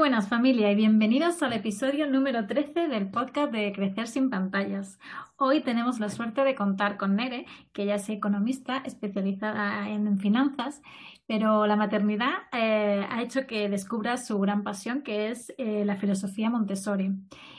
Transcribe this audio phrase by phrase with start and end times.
[0.00, 4.98] buenas familia y bienvenidos al episodio número 13 del podcast de Crecer sin pantallas.
[5.36, 10.80] Hoy tenemos la suerte de contar con Nere, que ella es economista especializada en finanzas,
[11.26, 15.96] pero la maternidad eh, ha hecho que descubra su gran pasión, que es eh, la
[15.96, 17.12] filosofía Montessori.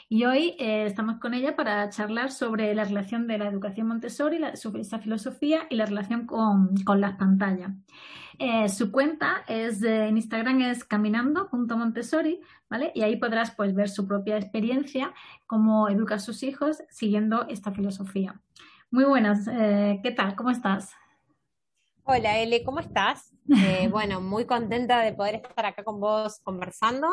[0.08, 4.40] Y hoy eh, estamos con ella para charlar sobre la relación de la educación Montessori,
[4.54, 7.70] sobre esa filosofía y la relación con las pantallas.
[8.38, 12.92] Eh, su cuenta es en Instagram es caminando.montessori, ¿vale?
[12.94, 15.12] Y ahí podrás pues ver su propia experiencia,
[15.46, 18.40] cómo educa a sus hijos siguiendo esta filosofía.
[18.90, 20.34] Muy buenas, eh, ¿qué tal?
[20.34, 20.92] ¿Cómo estás?
[22.04, 23.30] Hola Ele, ¿cómo estás?
[23.54, 27.08] Eh, bueno, muy contenta de poder estar acá con vos conversando.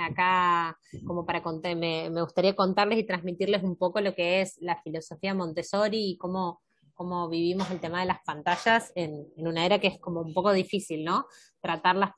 [0.00, 4.56] acá, como para contar, me, me, gustaría contarles y transmitirles un poco lo que es
[4.60, 6.62] la filosofía Montessori y cómo,
[7.00, 10.52] cómo vivimos el tema de las pantallas en, una era que es como un poco
[10.52, 11.24] difícil, ¿no?
[11.58, 12.10] Tratar las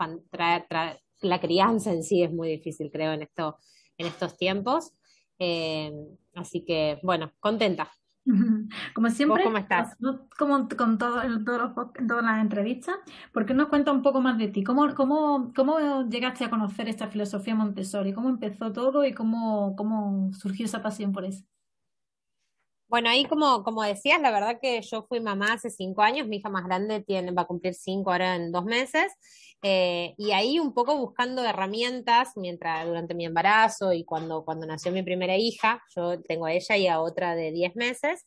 [1.20, 3.58] la crianza en sí es muy difícil, creo, en, esto,
[3.96, 4.92] en estos tiempos.
[5.38, 5.92] Eh,
[6.34, 7.92] así que, bueno, contenta.
[8.94, 9.96] Como siempre, cómo estás?
[10.36, 12.96] como con todo, en, todas las entrevistas,
[13.32, 14.64] ¿por qué nos cuenta un poco más de ti?
[14.64, 18.12] ¿Cómo, cómo, cómo llegaste a conocer esta filosofía Montessori?
[18.12, 21.44] ¿Cómo empezó todo y cómo, cómo surgió esa pasión por eso?
[22.92, 26.36] Bueno, ahí como, como decías, la verdad que yo fui mamá hace cinco años, mi
[26.36, 29.10] hija más grande va a cumplir cinco ahora en dos meses,
[29.62, 34.92] eh, y ahí un poco buscando herramientas mientras durante mi embarazo y cuando, cuando nació
[34.92, 38.26] mi primera hija, yo tengo a ella y a otra de diez meses,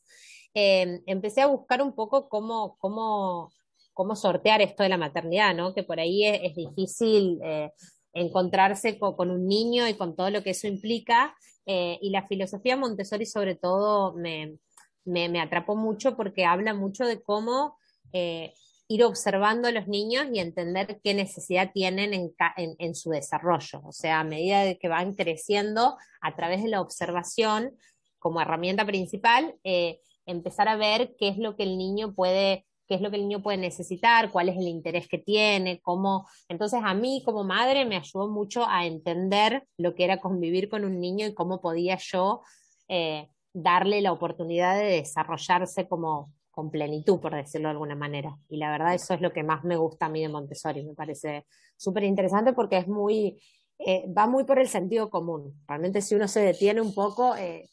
[0.55, 3.51] eh, empecé a buscar un poco cómo, cómo,
[3.93, 5.75] cómo sortear esto de la maternidad, ¿no?
[5.75, 7.69] Que por ahí es, difícil eh,
[8.13, 11.35] encontrarse con, un niño y con todo lo que eso implica.
[11.65, 14.57] Eh, y la filosofía Montessori sobre todo me,
[15.03, 17.77] me, atrapó mucho porque habla mucho de cómo
[18.13, 18.53] eh,
[18.87, 23.81] ir observando a los niños y entender qué necesidad tienen en, en, su desarrollo.
[23.83, 27.75] O sea, a medida de que van creciendo, a través de la observación
[28.19, 32.95] como herramienta principal, eh, empezar a ver qué es lo que el niño puede qué
[32.95, 36.27] es lo que el niño puede necesitar, cuál es el interés que tiene, cómo.
[36.49, 40.85] Entonces, a mí como madre me ayudó mucho a entender lo que era convivir con
[40.85, 42.41] un niño y cómo podía yo
[42.87, 48.37] eh, darle la oportunidad de desarrollarse como con plenitud, por decirlo de alguna manera.
[48.49, 50.83] Y la verdad, eso es lo que más me gusta a mí de Montessori.
[50.83, 53.41] Me parece súper interesante porque es muy,
[53.79, 55.61] eh, va muy por el sentido común.
[55.67, 57.67] Realmente, si uno se detiene un poco, eh,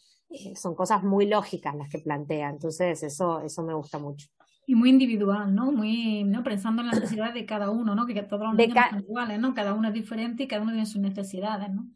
[0.57, 2.51] son cosas muy lógicas las que plantea.
[2.51, 4.27] Entonces, eso, eso me gusta mucho.
[4.67, 5.73] Y muy individual, ¿no?
[5.73, 6.43] Muy, ¿no?
[6.45, 8.07] Pensando en las necesidades de cada uno, ¿no?
[8.07, 9.55] Que todos los niños son iguales, ¿no?
[9.55, 11.89] Cada uno es diferente y cada uno tiene sus necesidades, ¿no?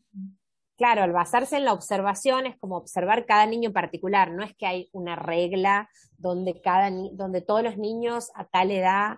[0.76, 4.54] Claro, al basarse en la observación es como observar cada niño en particular, no es
[4.56, 5.88] que hay una regla
[6.18, 9.16] donde, cada donde todos los niños a tal edad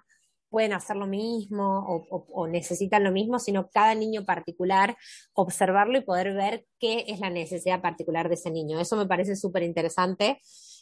[0.51, 4.97] pueden hacer lo mismo o, o, necesitan lo mismo, sino cada niño particular,
[5.35, 8.81] observarlo y poder ver qué es la necesidad particular de ese niño.
[8.81, 10.41] Eso me parece súper interesante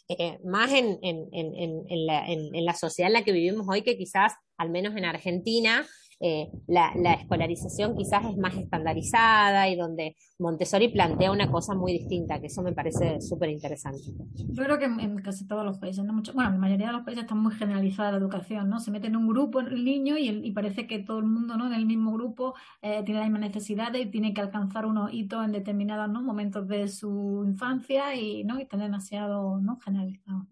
[0.09, 3.97] eh, más en, en, en, la, en, la, sociedad en la que vivimos hoy, que
[3.97, 5.85] quizás, al menos en Argentina,
[6.19, 12.39] eh, la, escolarización quizás es más estandarizada y donde Montessori plantea una cosa muy distinta,
[12.39, 14.01] que eso me parece súper interesante.
[14.35, 16.13] Yo creo que en, casi todos los países, ¿no?
[16.13, 18.79] Mucho, bueno, en la mayoría de los países está muy generalizada la educación, ¿no?
[18.79, 21.69] Se mete en un grupo el niño y, y parece que todo el mundo, ¿no?
[21.69, 25.51] Del mismo grupo eh, tiene las mismas necesidades y tiene que alcanzar unos hitos en
[25.51, 28.59] determinados momentos de su infancia y, ¿no?
[28.59, 29.79] Y está demasiado, ¿no?
[29.79, 30.47] Generalizado.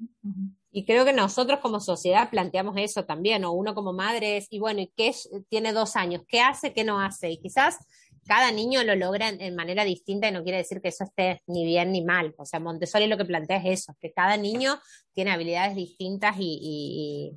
[0.78, 4.60] Y creo que nosotros como sociedad planteamos eso también, o uno como madre es, y
[4.60, 5.14] bueno, ¿y qué
[5.48, 6.24] tiene dos años?
[6.28, 7.32] ¿Qué hace, qué no hace?
[7.32, 7.78] Y quizás
[8.26, 11.64] cada niño lo logra en, manera distinta y no quiere decir que eso esté ni
[11.64, 12.36] bien ni mal.
[12.38, 14.78] O sea, Montessori lo que plantea es eso, que cada niño
[15.14, 17.32] tiene habilidades distintas y,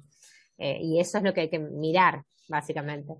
[0.58, 3.14] eh, y eso es lo que hay que mirar, básicamente.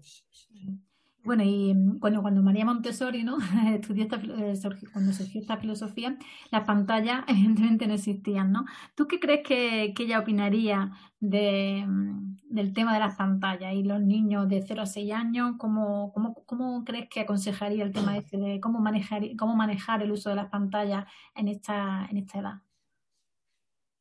[1.25, 3.39] Bueno, y mm, cuando, cuando María Montessori ¿no?
[3.75, 4.55] estudió esta, eh,
[4.93, 6.17] cuando surgió esta filosofía,
[6.51, 8.65] las pantallas evidentemente no existían, ¿no?
[8.95, 13.83] ¿Tú qué crees que, que ella opinaría de, mm, del tema de las pantallas y
[13.83, 15.57] los niños de 0 a 6 años?
[15.59, 20.13] ¿Cómo, cómo, cómo crees que aconsejaría el tema este de cómo manejar, cómo manejar el
[20.13, 22.68] uso de las pantallas en esta, en esta edad?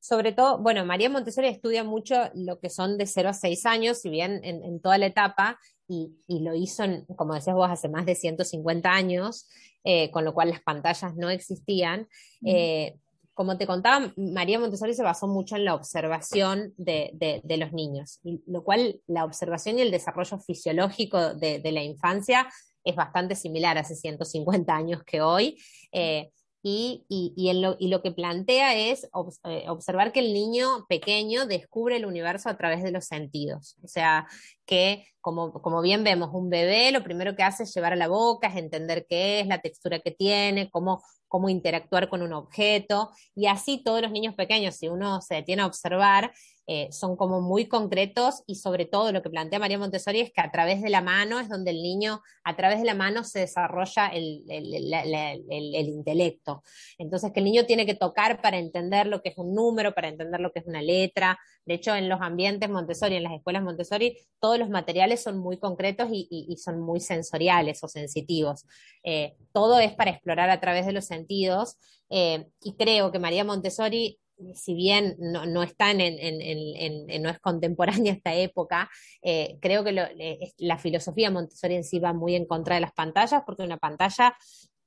[0.07, 3.97] Sobre todo, bueno, María Montessori estudia mucho lo que son de 0 a 6 años,
[3.97, 6.83] si bien en, en toda la etapa, y, lo hizo,
[7.15, 9.47] como decías vos, hace más de 150 años,
[9.83, 12.07] eh, con lo cual las pantallas no existían.
[12.45, 12.95] Eh,
[13.33, 18.63] como te contaba, María Montessori se basó mucho en la observación de, los niños, lo
[18.63, 22.47] cual la observación y el desarrollo fisiológico de, la infancia
[22.83, 25.61] es bastante similar hace 150 años que hoy.
[25.91, 26.31] Eh,
[26.69, 29.09] y, y, y, lo, que plantea es
[29.45, 33.77] eh, observar que el niño pequeño descubre el universo a través de los sentidos.
[33.83, 34.27] O sea,
[34.65, 38.09] que como, como, bien vemos, un bebé lo primero que hace es llevar a la
[38.09, 43.11] boca, es entender qué es, la textura que tiene, cómo, cómo interactuar con un objeto.
[43.33, 46.33] Y así todos los niños pequeños, si uno se detiene a observar,
[46.69, 50.41] eh, son como muy concretos y sobre todo lo que plantea María Montessori es que
[50.41, 53.39] a través de la mano es donde el niño, a través de la mano se
[53.39, 56.63] desarrolla el, el, intelecto.
[56.97, 60.09] Entonces que el niño tiene que tocar para entender lo que es un número, para
[60.09, 61.39] entender lo que es una letra.
[61.65, 65.59] De hecho, en los ambientes Montessori, en las escuelas Montessori, todos los materiales son muy
[65.59, 68.65] concretos y, son muy sensoriales o sensitivos.
[69.05, 71.77] Eh, todo es para explorar a través de los sentidos.
[72.09, 74.19] Eh, y creo que María Montessori
[74.53, 78.89] si bien no, no está en, en, no es contemporánea esta época,
[79.21, 83.43] eh, creo que la filosofía Montessori en sí va muy en contra de las pantallas,
[83.45, 84.35] porque una pantalla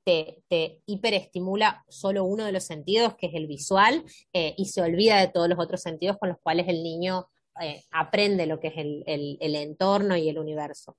[0.05, 4.83] te, te hiperestimula solo uno de los sentidos, que es el visual, eh, y se
[4.83, 7.29] olvida de todos los otros sentidos con los cuales el niño
[7.61, 10.97] eh, aprende lo que es el, el entorno y el universo.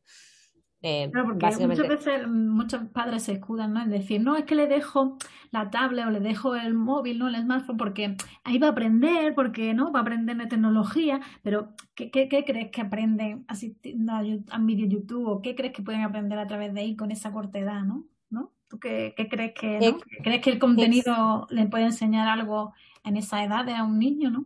[0.83, 3.83] Eh, porque muchas veces muchos padres se escudan ¿no?
[3.83, 5.18] en decir, no, es que le dejo
[5.51, 7.28] la tablet o le dejo el móvil, ¿no?
[7.28, 11.74] el smartphone, porque ahí va a aprender, porque no va a aprender de tecnología, pero
[11.94, 16.01] ¿qué, qué, crees que aprenden asistiendo a, a vídeo YouTube o qué crees que pueden
[16.01, 18.06] aprender a través de ahí con esa corta edad, ¿no?
[18.31, 18.51] ¿No?
[18.68, 20.00] ¿Tú qué, qué crees que, ¿no?
[20.24, 22.74] crees que el contenido le puede enseñar algo
[23.04, 24.45] en esa edad a un niño, ¿no?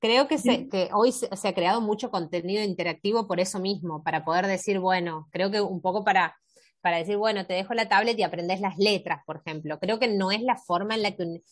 [0.00, 4.24] Creo que, se, que hoy se, ha creado mucho contenido interactivo por eso mismo, para
[4.24, 6.36] poder decir, bueno, creo que un poco para,
[6.80, 9.78] para decir, bueno, te dejo la tablet y aprendes las letras, por ejemplo.
[9.80, 11.42] Creo que no es la forma en la que un,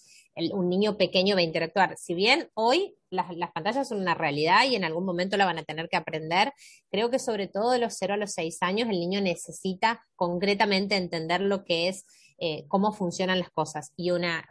[0.52, 1.96] un niño pequeño va a interactuar.
[1.96, 5.58] Si bien hoy las, las, pantallas son una realidad y en algún momento la van
[5.58, 6.52] a tener que aprender,
[6.90, 10.96] creo que sobre todo de los 0 a los 6 años el niño necesita concretamente
[10.96, 12.04] entender lo que es
[12.38, 13.92] eh, cómo funcionan las cosas.
[13.96, 14.46] Y una,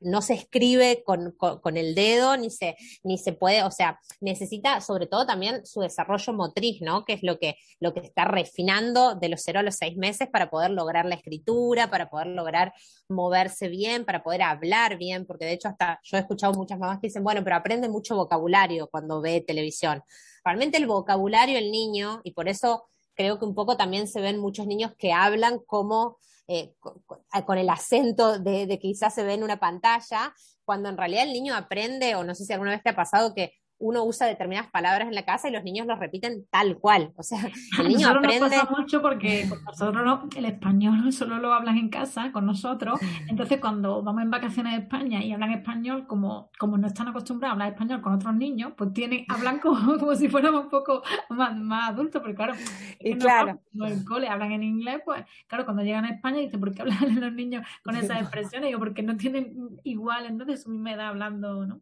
[0.00, 4.80] no se escribe con, con, el dedo, ni se, ni se puede, o sea, necesita
[4.80, 7.04] sobre todo también su desarrollo motriz, ¿no?
[7.04, 10.28] Que es lo que, lo que está refinando de los cero a los seis meses
[10.28, 12.72] para poder lograr la escritura, para poder lograr
[13.08, 16.98] moverse bien, para poder hablar bien, porque de hecho hasta yo he escuchado muchas mamás
[17.00, 20.02] que dicen, bueno, pero aprende mucho vocabulario cuando ve televisión.
[20.44, 24.38] Realmente el vocabulario el niño, y por eso creo que un poco también se ven
[24.38, 26.18] muchos niños que hablan como
[26.52, 31.22] eh, con, el acento de, de, quizás se ve en una pantalla, cuando en realidad
[31.22, 34.26] el niño aprende, o no sé si alguna vez te ha pasado que uno usa
[34.26, 37.12] determinadas palabras en la casa y los niños los repiten tal cual.
[37.16, 37.40] O sea,
[37.80, 38.40] el niño aprende.
[38.40, 43.00] Nos pasa mucho porque nosotros no, el español solo lo hablan en casa con nosotros.
[43.28, 47.52] Entonces, cuando vamos en vacaciones a España y hablan español, como, como no están acostumbrados
[47.52, 51.02] a hablar español con otros niños, pues tienen, hablan como, como si fuéramos un poco
[51.30, 52.54] más, más adultos, porque claro,
[53.00, 53.60] y claro.
[53.72, 56.82] en el cole hablan en inglés, pues claro, cuando llegan a España dicen, ¿por qué
[56.82, 58.68] hablan los niños con esas expresiones?
[58.68, 61.80] Digo, porque no tienen igual entonces su misma edad hablando, ¿no?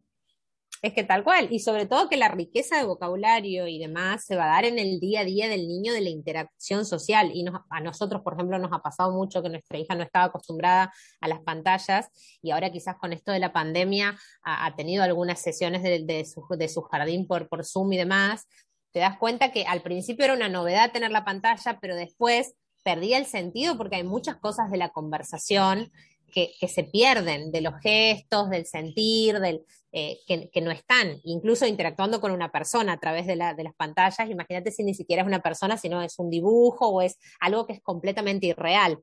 [0.81, 4.35] Es que tal cual, y sobre todo que la riqueza de vocabulario y demás se
[4.35, 7.31] va a dar en el día a día del niño de la interacción social.
[7.33, 10.93] Y a nosotros, por ejemplo, nos ha pasado mucho que nuestra hija no estaba acostumbrada
[11.19, 12.07] a las pantallas
[12.41, 17.27] y ahora quizás con esto de la pandemia ha, tenido algunas sesiones de, su, jardín
[17.27, 18.47] por Zoom y demás.
[18.91, 23.17] Te das cuenta que al principio era una novedad tener la pantalla, pero después perdía
[23.17, 25.91] el sentido porque hay muchas cosas de la conversación
[26.29, 32.21] que, se pierden de los gestos, del sentir, del, eh, que, no están, incluso interactuando
[32.21, 34.29] con una persona a través de, las pantallas.
[34.29, 37.73] Imagínate si ni siquiera es una persona, sino es un dibujo o es algo que
[37.73, 38.99] es completamente irreal.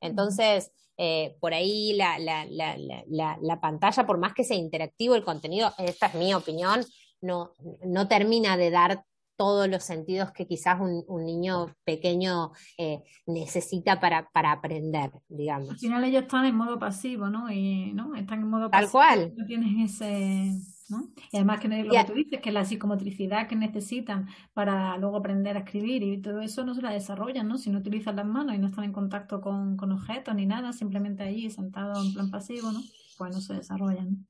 [0.00, 6.06] Entonces, eh, por ahí la, la, pantalla, por más que sea interactivo el contenido, esta
[6.06, 6.84] es mi opinión,
[7.20, 9.04] no, no termina de dar
[9.40, 15.70] todos los sentidos que quizás un, niño pequeño eh, necesita para, para aprender, digamos.
[15.70, 17.50] Al final ellos están en modo pasivo, ¿no?
[17.50, 18.14] Y, ¿no?
[18.16, 19.32] Están en modo Tal cual.
[19.34, 20.52] No tienes ese...
[20.90, 21.08] ¿no?
[21.32, 25.56] Y además que lo que tú dices, que la psicomotricidad que necesitan para luego aprender
[25.56, 27.56] a escribir y todo eso no se la desarrollan, ¿no?
[27.56, 30.74] Si no utilizan las manos y no están en contacto con, con objetos ni nada,
[30.74, 32.80] simplemente allí sentados en plan pasivo, ¿no?
[33.16, 34.26] Pues no se desarrollan.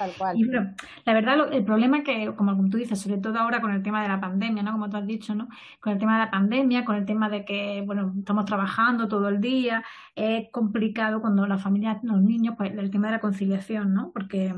[0.00, 0.34] Tal cual.
[0.34, 4.00] Y la verdad, el problema que, como tú dices, sobre todo ahora con el tema
[4.00, 4.72] de la pandemia, ¿no?
[4.72, 5.48] Como tú has dicho, ¿no?
[5.78, 9.28] Con el tema de la pandemia, con el tema de que, bueno, estamos trabajando todo
[9.28, 13.92] el día, es complicado cuando la familia, los niños, pues el tema de la conciliación,
[13.92, 14.10] ¿no?
[14.10, 14.54] Porque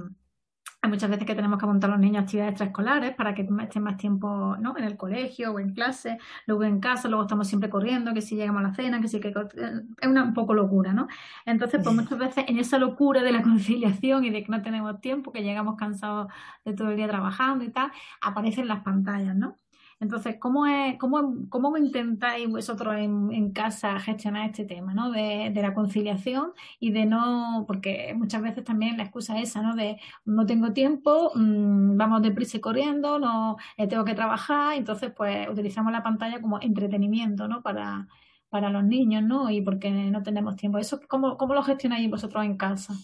[0.83, 3.83] hay muchas veces que tenemos que apuntar a los niños actividades extraescolares para que estén
[3.85, 4.77] más tiempo ¿no?
[4.77, 8.35] en el colegio o en clase, luego en casa, luego estamos siempre corriendo, que si
[8.35, 11.07] llegamos a la cena, que si que es una un poco locura, ¿no?
[11.47, 15.01] Entonces, pues muchas veces en esa locura de la conciliación y de que no tenemos
[15.01, 16.33] tiempo, que llegamos cansados
[16.65, 19.62] de todo el día trabajando y tal, aparecen las pantallas, ¿no?
[20.03, 25.13] Entonces, ¿cómo, es, cómo, cómo intentáis vosotros en, en, casa gestionar este tema, ¿no?
[25.13, 29.63] De, de, la conciliación y de no, porque muchas veces también la excusa es esa,
[29.63, 29.77] ¿no?
[29.77, 35.13] De no tengo tiempo, mmm, vamos deprisa y corriendo, no eh, tengo que trabajar, entonces
[35.17, 37.63] pues utilizamos la pantalla como entretenimiento, ¿no?
[37.63, 38.09] Para,
[38.51, 39.51] para los niños, ¿no?
[39.51, 40.79] Y porque no tenemos tiempo.
[40.79, 42.95] ¿Eso cómo, cómo lo gestionáis vosotros en casa?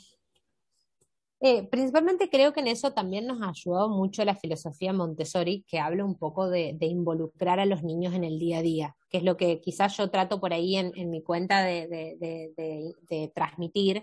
[1.40, 5.78] Eh, principalmente creo que en eso también nos ha ayudado mucho la filosofía Montessori, que
[5.78, 9.18] habla un poco de, de, involucrar a los niños en el día a día, que
[9.18, 14.02] es lo que quizás yo trato por ahí en, mi cuenta de transmitir,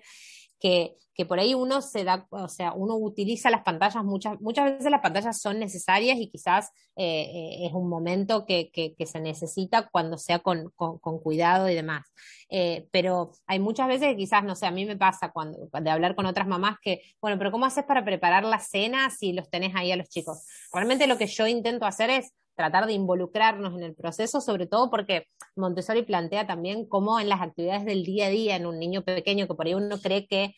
[0.59, 4.65] que, que, por ahí uno se da, o sea, uno utiliza las pantallas, muchas, muchas
[4.65, 9.19] veces las pantallas son necesarias y quizás eh, eh, es un momento que, que, se
[9.19, 12.05] necesita cuando sea con, con, con cuidado y demás.
[12.50, 15.89] Eh, pero hay muchas veces que quizás, no sé, a mí me pasa cuando, de
[15.89, 19.50] hablar con otras mamás que, bueno, pero ¿cómo haces para preparar la cena si los
[19.50, 20.45] tenés ahí a los chicos?
[20.71, 24.89] Realmente lo que yo intento hacer es tratar de involucrarnos en el proceso, sobre todo
[24.89, 29.03] porque Montessori plantea también cómo en las actividades del día a día en un niño
[29.03, 30.55] pequeño, que por ahí uno cree que,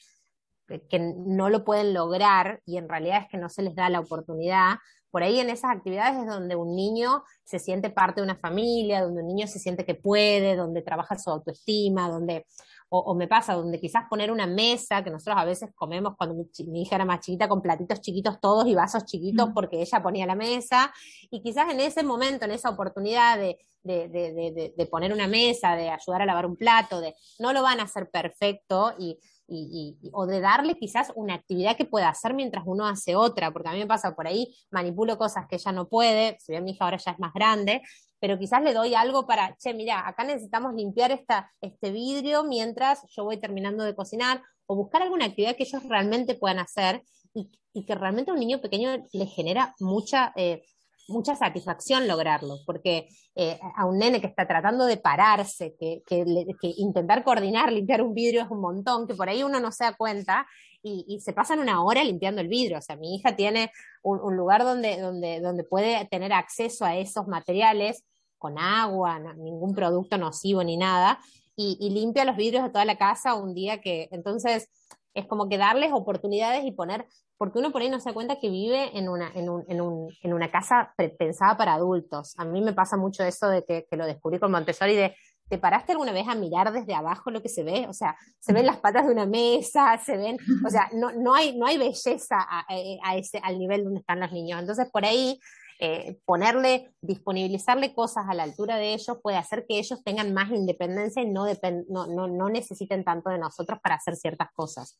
[0.89, 3.99] que no lo pueden lograr y en realidad es que no se les da la
[3.99, 4.75] oportunidad,
[5.09, 9.01] por ahí en esas actividades es donde un niño se siente parte de una familia,
[9.01, 12.45] donde un niño se siente que puede, donde trabaja su autoestima, donde
[12.89, 16.35] o, o, me pasa donde quizás poner una mesa, que nosotros a veces comemos cuando
[16.35, 20.01] mi, mi, hija era más chiquita con platitos chiquitos todos y vasos chiquitos porque ella
[20.01, 20.93] ponía la mesa,
[21.29, 25.75] y quizás en ese momento, en esa oportunidad de, de, de, de, poner una mesa,
[25.75, 29.17] de ayudar a lavar un plato, de no lo van a hacer perfecto y
[29.47, 33.51] y, y, o de darle quizás una actividad que pueda hacer mientras uno hace otra,
[33.51, 36.63] porque a mí me pasa por ahí, manipulo cosas que ella no puede, si bien
[36.63, 37.81] mi hija ahora ya es más grande,
[38.19, 43.01] pero quizás le doy algo para, che, mira, acá necesitamos limpiar esta, este vidrio mientras
[43.15, 47.49] yo voy terminando de cocinar, o buscar alguna actividad que ellos realmente puedan hacer y,
[47.73, 50.33] y que realmente a un niño pequeño le genera mucha...
[50.35, 50.63] Eh,
[51.07, 56.25] mucha satisfacción lograrlo, porque eh, a un nene que está tratando de pararse, que, que,
[56.59, 59.85] que, intentar coordinar, limpiar un vidrio es un montón, que por ahí uno no se
[59.85, 60.45] da cuenta
[60.83, 62.77] y, y se pasan una hora limpiando el vidrio.
[62.77, 63.71] O sea, mi hija tiene
[64.03, 68.03] un, lugar donde, donde, donde puede tener acceso a esos materiales
[68.37, 71.19] con agua, ningún producto nocivo ni nada,
[71.55, 74.69] y, y limpia los vidrios de toda la casa un día que, entonces,
[75.17, 77.05] es como que darles oportunidades y poner
[77.37, 79.81] porque uno por ahí no se da cuenta que vive en una, en un, en
[79.81, 82.33] un, en una casa pensada para adultos.
[82.37, 85.15] A mí me pasa mucho eso de que, lo descubrí con Montessori de,
[85.47, 87.85] ¿te paraste alguna vez a mirar desde abajo lo que se ve?
[87.87, 91.35] O sea, se ven las patas de una mesa, se ven, o sea, no, no,
[91.35, 94.59] hay, no hay belleza a ese, al nivel donde están los niños.
[94.59, 95.39] Entonces, por ahí,
[95.79, 100.49] eh, ponerle, disponibilizarle cosas a la altura de ellos puede hacer que ellos tengan más
[100.51, 101.45] independencia y no,
[101.89, 104.99] no, no, no necesiten tanto de nosotros para hacer ciertas cosas.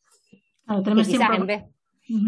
[0.64, 1.36] Claro, tenemos siempre...
[1.36, 1.64] en vez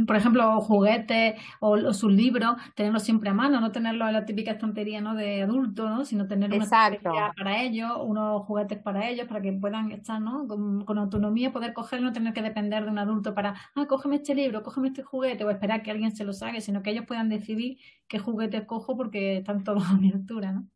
[0.07, 4.25] por ejemplo, juguetes o, o, sus libros, tenerlos siempre a mano, no tenerlos en la
[4.25, 5.15] típica estantería ¿no?
[5.15, 6.05] de adulto, ¿no?
[6.05, 10.47] sino tener una estantería para ellos, unos juguetes para ellos, para que puedan estar ¿no?
[10.47, 14.17] con, con autonomía, poder cogerlo, no tener que depender de un adulto para, ah, cógeme
[14.17, 17.07] este libro, cógeme este juguete, o esperar que alguien se lo saque, sino que ellos
[17.07, 20.53] puedan decidir qué juguete cojo porque están todos a mi altura.
[20.53, 20.67] ¿no?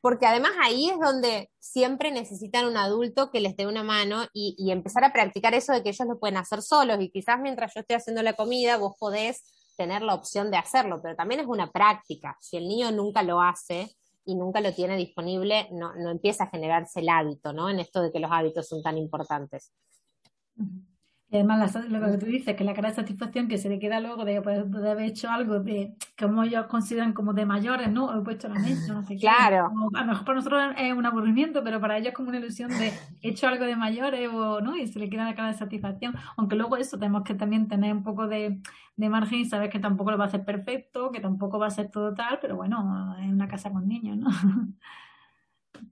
[0.00, 4.70] Porque además ahí es donde siempre necesitan un adulto que les dé una mano y,
[4.70, 7.80] empezar a practicar eso de que ellos lo pueden hacer solos y quizás mientras yo
[7.80, 9.42] estoy haciendo la comida vos podés
[9.76, 12.36] tener la opción de hacerlo, pero también es una práctica.
[12.40, 13.90] Si el niño nunca lo hace
[14.24, 17.70] y nunca lo tiene disponible, no, no empieza a generarse el hábito, ¿no?
[17.70, 19.72] En esto de que los hábitos son tan importantes.
[21.32, 24.00] Y además, lo que tú dices, que la cara de satisfacción que se le queda
[24.00, 28.18] luego de, pues, de haber hecho algo de, como ellos consideran como de mayores, ¿no?
[28.18, 29.68] He puesto la mesa, no sé claro.
[29.68, 29.74] qué.
[29.74, 32.38] Como, a lo mejor para nosotros es un aburrimiento, pero para ellos es como una
[32.38, 34.76] ilusión de he hecho algo de mayores, o, ¿no?
[34.76, 36.16] Y se le queda la cara de satisfacción.
[36.36, 38.60] Aunque luego eso tenemos que también tener un poco de,
[38.96, 41.70] de margen y saber que tampoco lo va a hacer perfecto, que tampoco va a
[41.70, 44.30] ser todo tal, pero bueno, es una casa con niños, ¿no?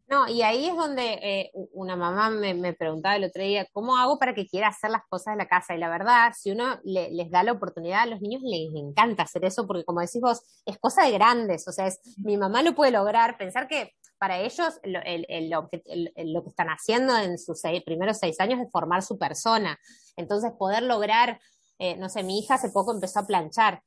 [0.09, 3.99] No, y ahí es donde eh, una mamá me, me, preguntaba el otro día, ¿cómo
[3.99, 5.75] hago para que quiera hacer las cosas de la casa?
[5.75, 9.25] Y la verdad, si uno le, les da la oportunidad a los niños, les encanta
[9.25, 12.63] hacer eso, porque como decís vos, es cosa de grandes, o sea, es, mi mamá
[12.63, 15.83] lo puede lograr, pensar que para ellos lo, el, el, lo, que,
[16.25, 19.79] lo que están haciendo en sus seis, primeros seis años es formar su persona.
[20.17, 21.39] Entonces, poder lograr,
[21.79, 23.83] eh, no sé, mi hija hace poco empezó a planchar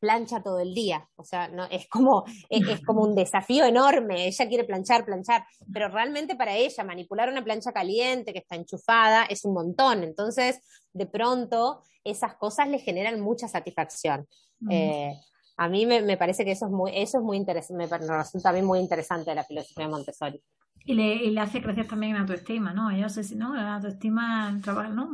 [0.00, 1.08] plancha todo el día.
[1.16, 4.26] O sea, no, es, como, es, es, como un desafío enorme.
[4.26, 9.24] Ella quiere planchar, planchar, pero realmente para ella manipular una plancha caliente que está enchufada
[9.24, 10.02] es un montón.
[10.02, 10.60] Entonces,
[10.92, 14.26] de pronto, esas cosas le generan mucha satisfacción.
[14.60, 14.70] Mm.
[14.72, 15.20] Eh,
[15.60, 18.48] a mí me, me, parece que eso es muy, eso es muy interesante, me resulta
[18.48, 20.42] a mí muy interesante la filosofía de Montessori.
[20.86, 22.90] Y le, y le, hace crecer también en autoestima, ¿no?
[22.96, 23.54] Yo sé si, ¿no?
[23.54, 25.10] La autoestima, trabaja, ¿no?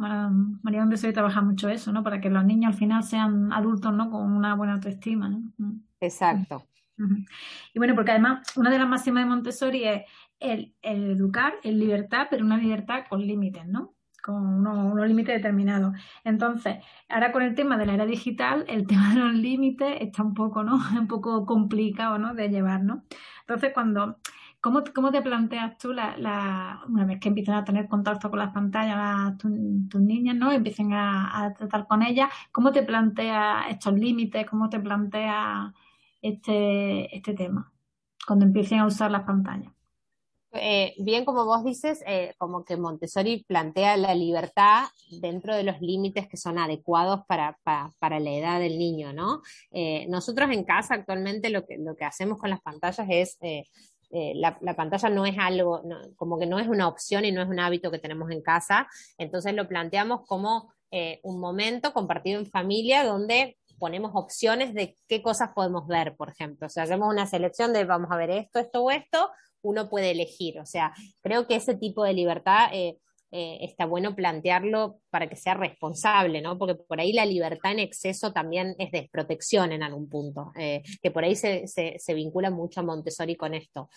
[0.62, 2.05] María Montessori trabaja mucho eso, ¿no?
[2.05, 4.09] Para que los niños al final sean adultos, ¿no?
[4.09, 5.43] Con una buena autoestima, ¿no?
[5.99, 6.62] Exacto.
[7.75, 10.03] Y bueno, porque además una de las máximas de Montessori es
[10.38, 13.96] el, educar en libertad, pero una libertad con límites, ¿no?
[14.26, 15.95] Con unos, límites determinados.
[16.25, 16.78] Entonces,
[17.09, 20.35] ahora con el tema de la era digital, el tema de los límites está un
[20.35, 20.76] poco, ¿no?
[21.00, 22.35] Un poco complicado, ¿no?
[22.35, 23.04] De llevar, ¿no?
[23.42, 24.18] Entonces, cuando
[24.61, 28.52] ¿Cómo, ¿Cómo, te planteas tú, la, una vez que empiezan a tener contacto con las
[28.52, 30.50] pantallas tus niñas, ¿no?
[30.50, 34.45] Empiecen a, tratar con ellas, ¿cómo te planteas estos límites?
[34.50, 35.73] ¿Cómo te planteas
[36.21, 37.73] este, este tema
[38.26, 39.75] cuando empiecen a usar las pantallas?
[40.61, 44.85] Eh, bien como vos dices, eh, como que Montessori plantea la libertad
[45.21, 49.43] dentro de los límites que son adecuados para, para, la edad del niño, ¿no?
[49.71, 53.39] Eh, nosotros en casa actualmente lo que, lo que hacemos con las pantallas es
[54.11, 55.83] la, pantalla no es algo,
[56.17, 58.89] como que no es una opción y no es un hábito que tenemos en casa,
[59.19, 60.73] entonces lo planteamos como
[61.23, 66.67] un momento compartido en familia donde ponemos opciones de qué cosas podemos ver, por ejemplo.
[66.67, 69.31] O sea, hacemos una selección de vamos a ver esto, esto o esto,
[69.66, 70.58] uno puede elegir.
[70.61, 72.99] O sea, creo que ese tipo de libertad eh,
[73.32, 76.56] eh, está bueno plantearlo para que sea responsable, ¿no?
[76.56, 81.11] Porque por ahí la libertad en exceso también es desprotección en algún punto, eh, que
[81.11, 83.88] por ahí se, se, vincula mucho a Montessori con esto.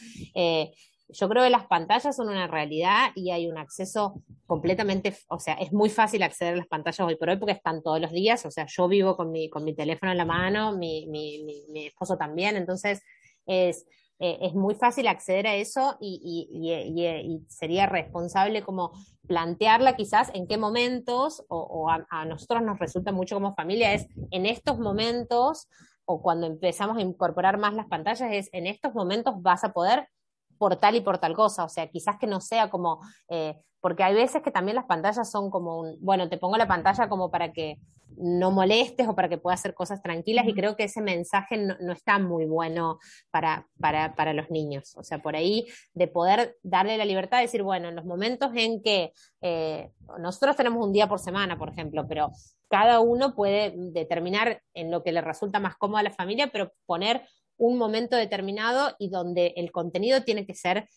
[1.12, 5.56] Yo creo que las pantallas son una realidad y hay un acceso completamente, o sea,
[5.56, 8.46] es muy fácil acceder a las pantallas hoy por hoy porque están todos los días,
[8.46, 12.16] o sea, yo vivo con mi, con mi teléfono en la mano, mi, mi esposo
[12.16, 13.02] también, entonces
[13.50, 13.88] es,
[14.20, 18.92] es muy fácil acceder a eso y, y, y, sería responsable como
[19.28, 24.46] plantearla quizás en qué momentos, o, a, nosotros nos resulta mucho como familia, es en
[24.46, 25.70] estos momentos,
[26.04, 30.10] o cuando empezamos a incorporar más las pantallas, es en estos momentos vas a poder
[30.58, 33.00] por tal y por tal cosa, o sea, quizás que no sea como,
[33.30, 36.68] eh, porque hay veces que también las pantallas son como un, bueno, te pongo la
[36.68, 37.78] pantalla como para que
[38.18, 41.94] no molestes o para que puedas hacer cosas tranquilas y creo que ese mensaje no,
[41.94, 43.00] está muy bueno
[43.32, 44.96] para, para, para, los niños.
[44.96, 48.52] O sea, por ahí de poder darle la libertad de decir, bueno, en los momentos
[48.56, 52.32] en que eh, nosotros tenemos un día por semana, por ejemplo, pero
[52.70, 56.72] cada uno puede determinar en lo que le resulta más cómodo a la familia, pero
[56.86, 57.24] poner
[57.58, 60.88] un momento determinado y donde el contenido tiene que ser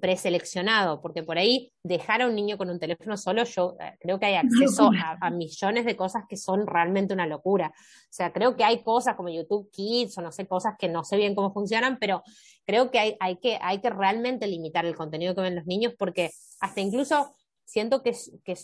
[0.00, 4.18] preseleccionado, porque por ahí dejar a un niño con un teléfono solo, yo eh, creo
[4.18, 4.34] que hay
[4.76, 4.90] acceso
[5.20, 7.72] a, millones de cosas que son realmente una locura.
[7.76, 11.04] O sea, creo que hay cosas como YouTube Kids o no sé, cosas que no
[11.04, 12.22] sé bien cómo funcionan, pero
[12.64, 15.94] creo que hay, hay, que, hay que realmente limitar el contenido que ven los niños
[15.98, 17.32] porque hasta incluso
[17.64, 18.12] siento que,
[18.44, 18.54] que,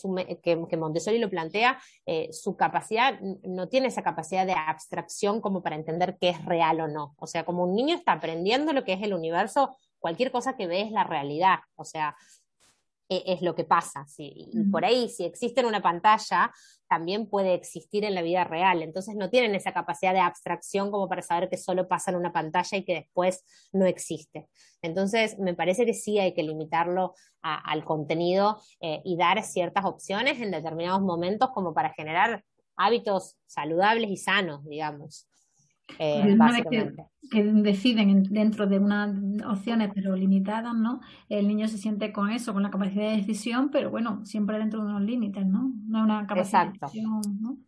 [0.68, 5.77] que, Montessori lo plantea, eh, su capacidad no tiene esa capacidad de abstracción como para
[5.77, 7.14] entender qué es real o no.
[7.18, 10.67] O sea, como un niño está aprendiendo lo que es el universo, cualquier cosa que
[10.67, 12.17] ve es la realidad, o sea,
[13.11, 14.07] e, es, lo que pasa.
[14.19, 16.53] Y por ahí, si existe en una pantalla,
[16.89, 18.83] también puede existir en la vida real.
[18.83, 22.33] Entonces no tienen esa capacidad de abstracción como para saber que solo pasa en una
[22.33, 24.49] pantalla y que después no existe.
[24.81, 30.41] Entonces me parece que sí hay que limitarlo al contenido eh, y dar ciertas opciones
[30.41, 32.45] en determinados momentos como para generar
[32.77, 35.30] hábitos saludables y sanos, digamos.
[35.98, 36.37] Eh,
[37.31, 39.14] que, deciden dentro de unas
[39.46, 41.00] opciones pero limitadas, ¿no?
[41.29, 44.81] El niño se siente con eso, con la capacidad de decisión, pero bueno, siempre dentro
[44.81, 45.72] de unos límites, ¿no?
[45.87, 47.59] No es una capacidad de decisión, ¿no?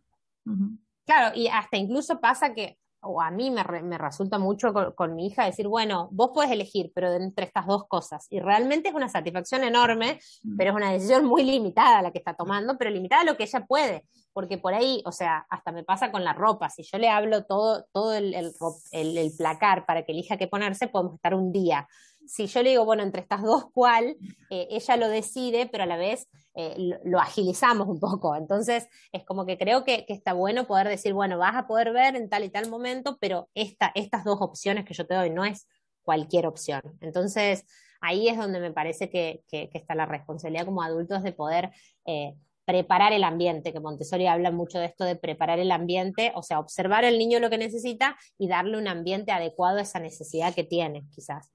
[1.05, 5.27] Claro, y hasta incluso pasa que, o a mí me, me resulta mucho con, mi
[5.27, 8.27] hija decir, bueno, vos puedes elegir, pero entre estas dos cosas.
[8.29, 10.19] Y realmente es una satisfacción enorme,
[10.57, 13.43] pero es una decisión muy limitada la que está tomando, pero limitada a lo que
[13.43, 16.97] ella puede porque por ahí, o sea, hasta me pasa con la ropa, si yo
[16.97, 21.51] le hablo todo, todo el, el, placar para que elija qué ponerse, podemos estar un
[21.51, 21.87] día.
[22.27, 24.17] Si yo le digo, bueno, entre estas dos, ¿cuál?
[24.49, 28.35] Eh, ella lo decide, pero a la vez eh, lo, agilizamos un poco.
[28.35, 32.15] Entonces, es como que creo que, está bueno poder decir, bueno, vas a poder ver
[32.15, 35.45] en tal y tal momento, pero esta, estas dos opciones que yo te doy no
[35.45, 35.67] es
[36.03, 36.81] cualquier opción.
[37.01, 37.65] Entonces,
[38.01, 41.71] ahí es donde me parece que, está la responsabilidad como adultos de poder
[42.05, 46.43] eh, preparar el ambiente, que Montessori habla mucho de esto de preparar el ambiente, o
[46.43, 50.53] sea, observar al niño lo que necesita y darle un ambiente adecuado a esa necesidad
[50.53, 51.51] que tiene, quizás.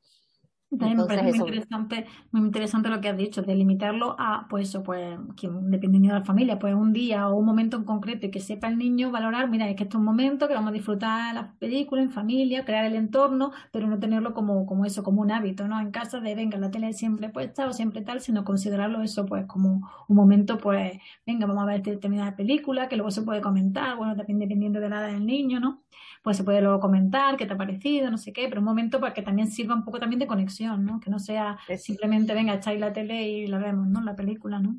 [0.77, 4.69] También me parece muy interesante, muy interesante lo que has dicho, de limitarlo a, pues
[4.69, 5.19] eso, pues,
[5.63, 8.69] dependiendo de la familia, pues un día o un momento en concreto y que sepa
[8.69, 11.57] el niño valorar, mira, es que esto es un momento que vamos a disfrutar las
[11.57, 15.67] películas en familia, crear el entorno, pero no tenerlo como, como eso, como un hábito,
[15.67, 15.81] ¿no?
[15.81, 19.47] En casa de, venga, la tele siempre puesta o siempre tal, sino considerarlo eso, pues,
[19.47, 23.97] como un momento, pues, venga, vamos a ver determinada película, que luego se puede comentar,
[23.97, 25.83] bueno, también dependiendo de la edad del niño, ¿no?
[26.23, 29.01] Pues se puede luego comentar qué te ha parecido, no sé qué, pero un momento
[29.01, 31.01] para que también sirva un poco también de conexión ¿no?
[31.01, 34.01] Que no sea simplemente, venga, echáis la tele y la vemos, ¿no?
[34.03, 34.77] La película, ¿no?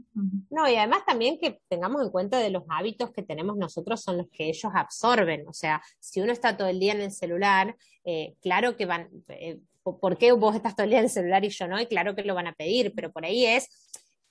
[0.50, 4.18] No, y además también que tengamos en cuenta de los hábitos que tenemos nosotros son
[4.18, 5.48] los que ellos absorben.
[5.48, 9.10] O sea, si uno está todo el día en el celular, eh, claro que van,
[9.30, 11.80] eh, ¿por qué vos estás todo el día en el celular y yo no?
[11.80, 13.70] Y claro que lo van a pedir, pero por ahí es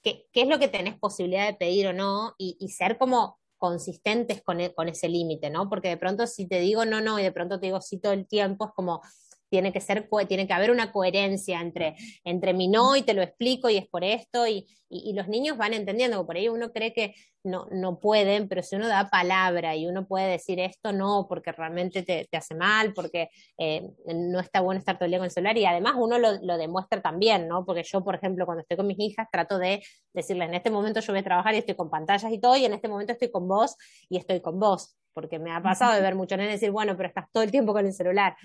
[0.02, 3.38] qué, qué es lo que tenés posibilidad de pedir o no y, y ser como
[3.58, 5.68] consistentes con, e, con ese límite, ¿no?
[5.68, 8.12] Porque de pronto si te digo no, no, y de pronto te digo sí todo
[8.12, 9.02] el tiempo, es como,
[9.48, 13.22] tiene que ser, tiene que haber una coherencia entre, entre mi no y te lo
[13.22, 16.92] explico y es por esto y, y, los niños van entendiendo, por ahí uno cree
[16.92, 21.26] que no, no pueden, pero si uno da palabra y uno puede decir esto no
[21.28, 25.18] porque realmente te, te hace mal, porque eh, no está bueno estar todo el día
[25.18, 27.64] con el celular y además uno lo, lo, demuestra también, ¿no?
[27.64, 29.82] Porque yo, por ejemplo, cuando estoy con mis hijas trato de
[30.12, 32.64] decirles, en este momento yo voy a trabajar y estoy con pantallas y todo y
[32.64, 33.76] en este momento estoy con vos
[34.08, 37.08] y estoy con vos, porque me ha pasado de ver muchos nenes decir, bueno, pero
[37.08, 38.36] estás todo el tiempo con el celular.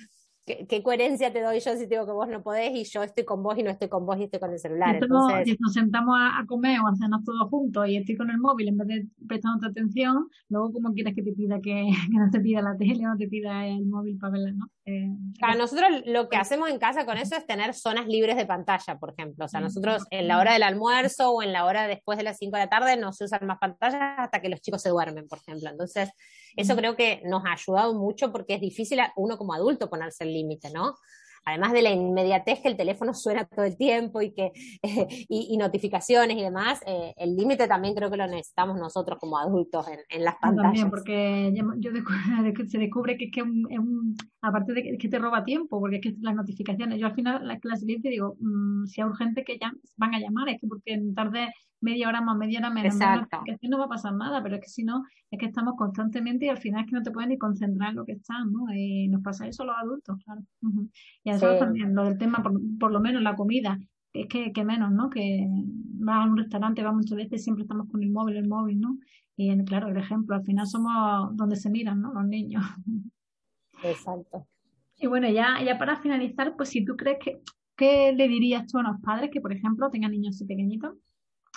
[0.46, 3.42] ¿Qué, coherencia te doy yo si digo que vos no podés y yo estoy con
[3.42, 4.98] vos y no estoy con vos y estoy con el celular?
[5.02, 5.46] Entonces...
[5.46, 8.68] Si nos sentamos a, comer o a hacernos todos juntos y estoy con el móvil
[8.68, 12.62] en vez de prestando atención, luego ¿cómo quieres que te pida que, no te pida
[12.62, 14.70] la tele o no te pida el móvil para verla, ¿no?
[14.86, 18.46] Eh, claro, nosotros lo que hacemos en casa con eso es tener zonas libres de
[18.46, 19.46] pantalla, por ejemplo.
[19.46, 22.38] O sea, nosotros en la hora del almuerzo o en la hora después de las
[22.38, 25.26] 5 de la tarde no se usan más pantallas hasta que los chicos se duermen,
[25.30, 25.70] por ejemplo.
[25.70, 26.10] Entonces,
[26.56, 30.24] eso creo que nos ha ayudado mucho porque es difícil a uno como adulto ponerse
[30.24, 30.96] el límite, ¿no?
[31.46, 34.52] además de la inmediatez que el teléfono suena todo el tiempo y que
[35.30, 39.88] y, notificaciones y demás, eh, el límite también creo que lo necesitamos nosotros como adultos
[39.88, 40.64] en, en las pantallas.
[40.64, 41.92] También, porque yo,
[42.68, 46.02] se descubre que es que es un, aparte de que te roba tiempo, porque es
[46.02, 49.72] que las notificaciones, yo al final la clase digo, mmm, si es urgente que ya
[49.98, 53.68] van a llamar, es que porque en tarde media hora más, media hora menos, que
[53.68, 56.50] no va a pasar nada, pero es que si no, es que estamos constantemente y
[56.50, 58.74] al final es que no te puedes ni concentrar en lo que estás, ¿no?
[58.74, 60.42] Y nos pasa eso a los adultos, claro.
[61.24, 62.42] Y eso también, lo del tema,
[62.80, 63.78] por, lo menos la comida,
[64.14, 65.10] es que, que menos, ¿no?
[65.10, 68.80] Que vas a un restaurante, va muchas veces, siempre estamos con el móvil, el móvil,
[68.80, 68.98] ¿no?
[69.36, 72.14] Y claro, el ejemplo, al final somos donde se miran, ¿no?
[72.14, 72.64] Los niños.
[73.84, 74.48] Exacto.
[74.98, 77.42] Y bueno, ya, ya para finalizar, pues si tú crees que,
[77.76, 80.94] ¿qué le dirías tú a los padres que, por ejemplo, tengan niños así pequeñitos?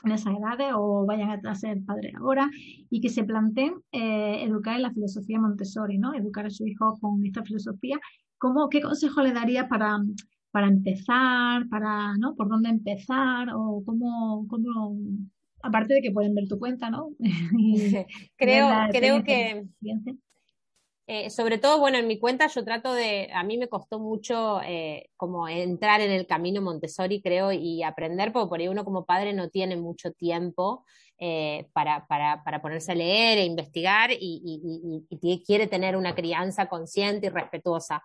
[0.05, 2.51] En esas edades o vayan a ser padres ahora
[2.91, 6.15] y que se planteen eh, educar en la filosofía Montessori, ¿no?
[6.15, 7.99] Educar a su hijo con esta filosofía.
[8.39, 9.99] ¿Cómo, ¿Qué consejo le daría para,
[10.51, 12.35] para empezar, para, ¿no?
[12.35, 14.97] ¿Por dónde empezar o cómo, cómo
[15.63, 17.09] aparte de que pueden ver tu cuenta, ¿no?
[18.37, 19.65] creo, creo que
[21.09, 24.61] eh, sobre todo, bueno, en mi cuenta yo trato de, a mí me costó mucho
[24.63, 29.05] eh, como entrar en el camino Montessori, creo, y aprender, porque por ahí uno como
[29.05, 30.85] padre no tiene mucho tiempo
[31.19, 35.07] eh, para, para, para, ponerse a leer e investigar y,
[35.47, 38.03] quiere tener una crianza consciente y respetuosa.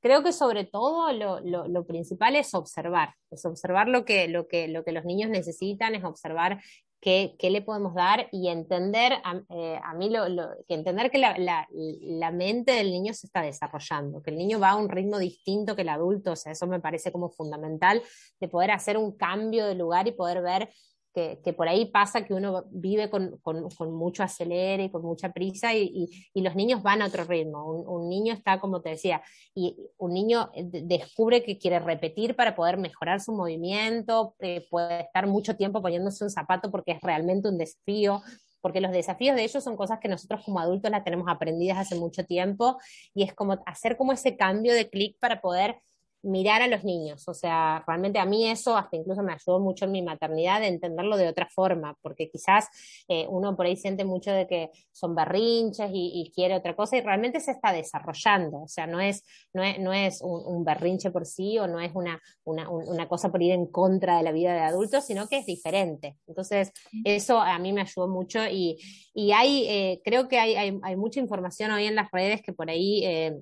[0.00, 4.48] creo que sobre todo lo, lo, lo, principal es observar, es observar lo que, lo,
[4.48, 6.60] que, lo que los niños necesitan, es observar
[7.02, 11.10] qué, qué, le podemos dar y entender, a, eh, a mí, lo, lo, que entender
[11.10, 14.76] que la, la, la, mente del niño se está desarrollando, que el niño va a
[14.76, 18.00] un ritmo distinto que el adulto, o sea, eso me parece como fundamental
[18.40, 20.70] de poder hacer un cambio de lugar y poder ver
[21.12, 25.32] que, por ahí pasa que uno vive con, con, con mucho acelere y con mucha
[25.32, 27.64] prisa y, y, los niños van a otro ritmo.
[27.64, 29.22] Un, un, niño está, como te decía,
[29.54, 35.26] y un niño descubre que quiere repetir para poder mejorar su movimiento, eh, puede estar
[35.26, 38.22] mucho tiempo poniéndose un zapato porque es realmente un desafío
[38.62, 41.96] porque los desafíos de ellos son cosas que nosotros como adultos las tenemos aprendidas hace
[41.96, 42.78] mucho tiempo
[43.12, 45.80] y es como hacer como ese cambio de clic para poder
[46.22, 47.26] mirar a los niños.
[47.28, 50.68] O sea, realmente a mí eso hasta incluso me ayudó mucho en mi maternidad de
[50.68, 52.68] entenderlo de otra forma, porque quizás
[53.08, 56.96] eh, uno por ahí siente mucho de que son berrinches y, y, quiere otra cosa
[56.96, 58.62] y realmente se está desarrollando.
[58.62, 61.80] O sea, no es, no es, no es un, un berrinche por sí o no
[61.80, 65.28] es una, una, una, cosa por ir en contra de la vida de adultos, sino
[65.28, 66.16] que es diferente.
[66.26, 66.72] Entonces,
[67.04, 68.78] eso a mí me ayudó mucho y,
[69.12, 72.52] y hay, eh, creo que hay, hay, hay, mucha información hoy en las redes que
[72.52, 73.04] por ahí...
[73.04, 73.40] Eh,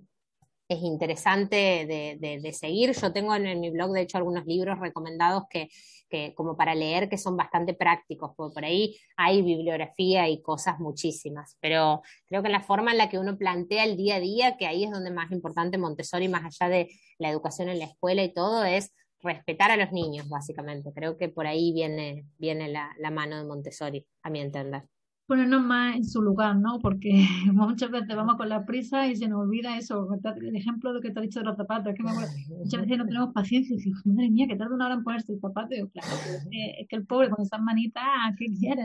[0.71, 1.57] es interesante
[1.87, 2.93] de, de, seguir.
[2.93, 5.69] Yo tengo en, en, mi blog, de hecho, algunos libros recomendados que,
[6.09, 10.79] que, como para leer que son bastante prácticos, porque por ahí hay bibliografía y cosas
[10.79, 14.57] muchísimas, pero creo que la forma en la que uno plantea el día a día,
[14.57, 18.23] que ahí es donde más importante Montessori, más allá de la educación en la escuela
[18.23, 20.93] y todo, es respetar a los niños, básicamente.
[20.95, 24.85] Creo que por ahí viene, viene la, la mano de Montessori, a mi entender
[25.31, 26.81] ponernos más en su lugar, ¿no?
[26.81, 30.09] Porque muchas veces vamos con la prisa y se nos olvida eso.
[30.41, 32.99] El ejemplo de lo que te ha dicho de los zapatos, es que muchas veces
[32.99, 35.73] no tenemos paciencia y decimos, madre mía, que tarda una hora en ponerse el zapato.
[35.73, 36.09] Y claro,
[36.51, 38.03] es que el pobre con esas manitas,
[38.37, 38.83] ¿qué quiere?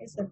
[0.00, 0.30] Eso,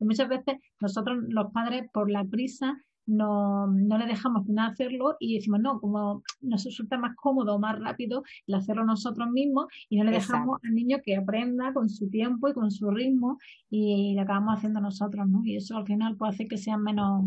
[0.00, 5.16] Y muchas veces nosotros, los padres, por la prisa, no, no le dejamos nada hacerlo
[5.20, 9.96] y decimos, no, como nos resulta más cómodo, más rápido el hacerlo nosotros mismos y
[9.96, 13.38] no le dejamos al niño que aprenda con su tiempo y con su ritmo
[13.70, 15.44] y lo acabamos haciendo nosotros, ¿no?
[15.44, 17.24] Y eso al final puede hacer que sean menos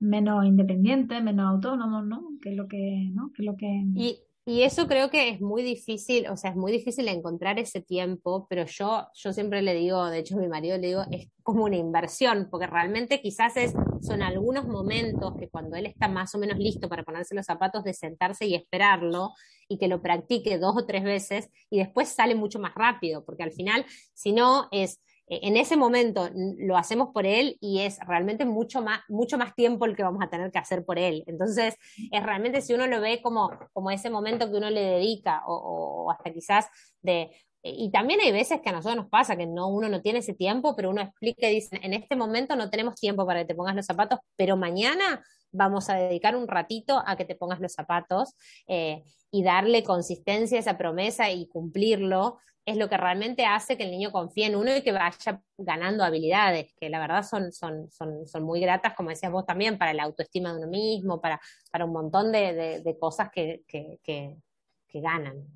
[0.00, 2.30] menos independientes, menos autónomos, ¿no?
[2.40, 3.30] Que es lo que, ¿no?
[3.32, 3.84] Que es lo que...
[3.94, 8.46] Y eso creo que es muy difícil, o sea, es muy difícil encontrar ese tiempo,
[8.48, 11.64] pero yo, yo siempre le digo, de hecho a mi marido le digo, es como
[11.64, 16.38] una inversión, porque realmente quizás es, son algunos momentos que cuando él está más o
[16.38, 19.32] menos listo para ponerse los zapatos, de sentarse y esperarlo
[19.68, 23.42] y que lo practique dos o tres veces y después sale mucho más rápido, porque
[23.42, 28.44] al final, si no, es en ese momento lo hacemos por él y es realmente
[28.44, 31.22] mucho más, mucho más tiempo el que vamos a tener que hacer por él.
[31.26, 31.76] Entonces,
[32.10, 36.10] es realmente si uno lo ve como, como ese momento que uno le dedica o,
[36.10, 36.66] hasta quizás
[37.00, 37.30] de...
[37.62, 40.34] Y también hay veces que a nosotros nos pasa que no, uno no tiene ese
[40.34, 43.54] tiempo, pero uno explica y dice, en este momento no tenemos tiempo para que te
[43.54, 47.72] pongas los zapatos, pero mañana vamos a dedicar un ratito a que te pongas los
[47.72, 48.34] zapatos
[48.66, 53.84] eh, y darle consistencia a esa promesa y cumplirlo es lo que realmente hace que
[53.84, 57.90] el niño confíe en uno y que vaya ganando habilidades, que la verdad son, son,
[57.90, 61.40] son, son muy gratas, como decías vos también, para la autoestima de uno mismo, para,
[61.70, 65.46] para un montón de, de, cosas que, que, que, ganan.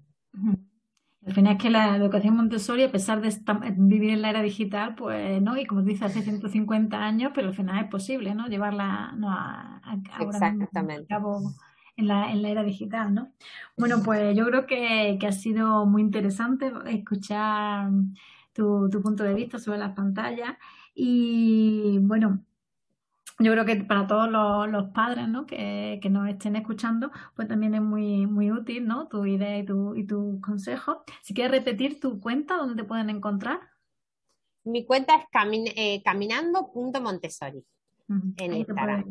[1.27, 3.35] Al final es que la educación Montessori, a pesar de
[3.77, 5.57] vivir en la era digital, pues, ¿no?
[5.57, 8.47] Y como dice, hace 150 años, pero al final es posible, ¿no?
[8.47, 9.31] Llevarla ¿no?
[9.31, 9.81] a,
[10.21, 11.07] Exactamente.
[11.07, 11.55] cabo
[11.97, 13.33] en la, en la era digital, ¿no?
[13.77, 17.91] Bueno, pues yo creo que, que ha sido muy interesante escuchar
[18.53, 20.57] tu, tu punto de vista sobre las pantallas
[20.95, 22.45] y bueno,
[23.45, 25.47] yo creo que para todos los, padres ¿no?
[25.47, 29.09] que, que, nos estén escuchando, pues también es muy, muy útil ¿no?
[29.09, 31.05] tu idea y tu, y tu consejo.
[31.23, 33.61] Si quieres repetir tu cuenta, ¿dónde te pueden encontrar?
[34.65, 37.65] Mi cuenta es camin eh, caminando.montessori
[38.09, 39.05] en Instagram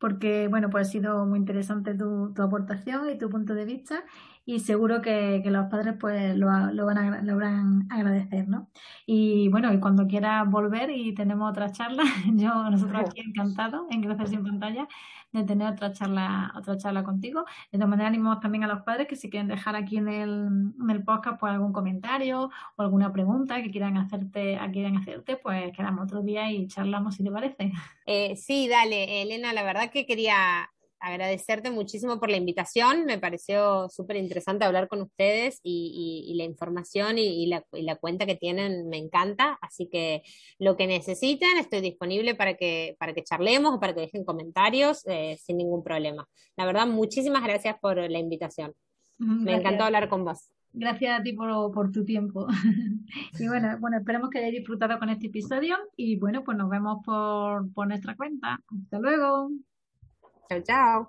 [0.00, 4.02] porque bueno, pues ha sido muy interesante tu, tu aportación y tu punto de vista
[4.50, 8.48] y seguro que, que los padres pues lo, lo, van a, lo van a agradecer,
[8.48, 8.68] ¿no?
[9.06, 12.02] Y bueno, y cuando quieras volver y tenemos otra charla,
[12.34, 14.88] yo, nosotros aquí encantados en Gracias sin pantalla
[15.30, 17.44] de tener otra charla, otra charla contigo.
[17.70, 20.48] De todas maneras, animamos también a los padres que si quieren dejar aquí en el,
[20.80, 25.70] en el podcast pues algún comentario o alguna pregunta que quieran hacerte, quieran hacerte, pues
[25.76, 27.70] quedamos otro día y charlamos si te parece.
[28.04, 30.68] Eh, sí, dale, Elena, la verdad que quería
[31.00, 33.04] agradecerte muchísimo por la invitación.
[33.06, 38.88] Me pareció súper interesante hablar con ustedes y, la información y, la, cuenta que tienen
[38.88, 39.58] me encanta.
[39.60, 40.22] Así que
[40.58, 45.06] lo que necesiten, estoy disponible para que, para que charlemos o para que dejen comentarios
[45.06, 46.28] eh, sin ningún problema.
[46.56, 48.74] La verdad, muchísimas gracias por la invitación.
[49.18, 50.50] Me encantó hablar con vos.
[50.72, 52.46] Gracias a ti por, tu tiempo.
[53.38, 56.98] y bueno, bueno, esperemos que hayáis disfrutado con este episodio y bueno, pues nos vemos
[57.04, 58.60] por, por nuestra cuenta.
[58.68, 59.50] Hasta luego.
[60.50, 61.06] 小赵